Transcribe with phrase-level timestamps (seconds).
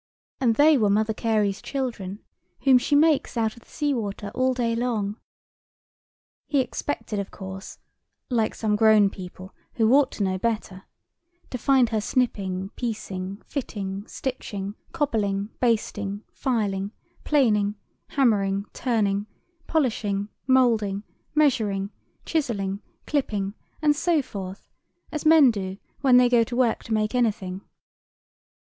[0.39, 2.23] And they were Mother Carey's children,
[2.61, 5.13] whom she makes out of the sea water all day long.
[5.13, 11.55] [Picture: Mother Carey] He expected, of course—like some grown people who ought to know better—to
[11.59, 16.93] find her snipping, piecing, fitting, stitching, cobbling, basting, filing,
[17.23, 17.75] planing,
[18.07, 19.27] hammering, turning,
[19.67, 21.03] polishing, moulding,
[21.35, 21.91] measuring,
[22.25, 24.67] chiselling, clipping, and so forth,
[25.11, 27.61] as men do when they go to work to make anything.